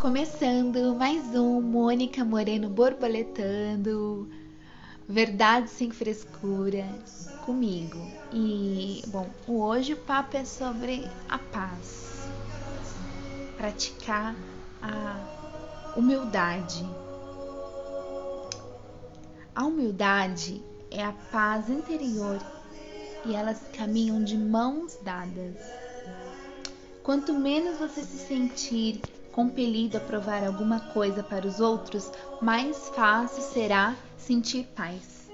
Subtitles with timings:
[0.00, 4.30] Começando mais um Mônica Moreno borboletando,
[5.06, 6.88] verdade sem frescura
[7.44, 7.98] comigo.
[8.32, 12.26] E bom, hoje o papo é sobre a paz,
[13.58, 14.34] praticar
[14.80, 16.82] a humildade.
[19.54, 22.38] A humildade é a paz interior
[23.26, 25.56] e elas caminham de mãos dadas.
[27.02, 29.02] Quanto menos você se sentir
[29.32, 32.10] compelido a provar alguma coisa para os outros,
[32.40, 35.30] mais fácil será sentir paz.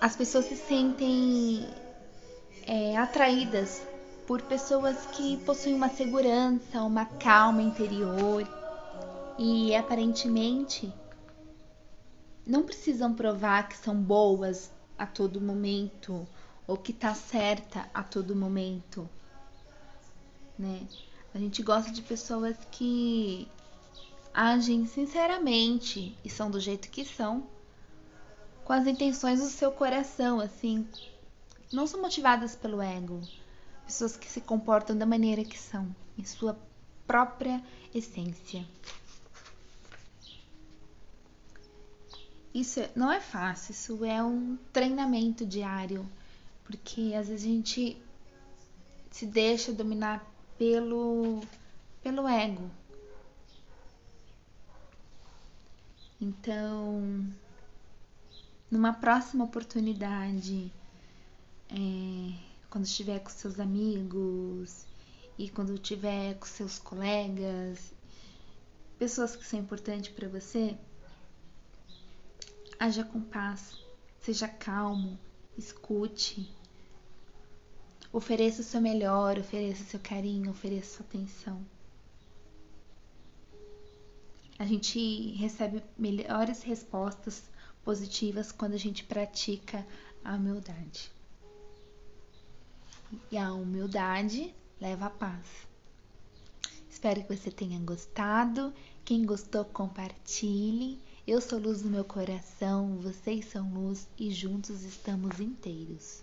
[0.00, 1.68] As pessoas se sentem
[2.66, 3.82] é, atraídas
[4.26, 8.46] por pessoas que possuem uma segurança, uma calma interior
[9.38, 10.92] e aparentemente
[12.46, 16.26] não precisam provar que são boas a todo momento
[16.66, 19.08] ou que tá certa a todo momento,
[20.58, 20.86] né?
[21.34, 23.48] A gente gosta de pessoas que
[24.34, 27.46] agem sinceramente e são do jeito que são,
[28.64, 30.86] com as intenções do seu coração, assim.
[31.72, 33.20] Não são motivadas pelo ego.
[33.86, 36.58] Pessoas que se comportam da maneira que são, em sua
[37.06, 37.62] própria
[37.94, 38.64] essência.
[42.52, 46.04] Isso não é fácil, isso é um treinamento diário,
[46.64, 47.96] porque às vezes a gente
[49.10, 50.24] se deixa dominar
[50.60, 51.40] pelo,
[52.02, 52.70] pelo ego.
[56.20, 57.26] Então,
[58.70, 60.70] numa próxima oportunidade,
[61.70, 62.38] é,
[62.68, 64.84] quando estiver com seus amigos
[65.38, 67.94] e quando estiver com seus colegas,
[68.98, 70.76] pessoas que são importantes para você,
[72.78, 73.82] haja com paz,
[74.20, 75.18] seja calmo,
[75.56, 76.54] escute
[78.12, 81.64] Ofereça o seu melhor, ofereça o seu carinho, ofereça sua atenção.
[84.58, 87.44] A gente recebe melhores respostas
[87.84, 89.86] positivas quando a gente pratica
[90.24, 91.10] a humildade.
[93.30, 95.46] E a humildade leva à paz.
[96.90, 98.74] Espero que você tenha gostado.
[99.04, 100.98] Quem gostou, compartilhe.
[101.26, 106.22] Eu sou luz do meu coração, vocês são luz e juntos estamos inteiros.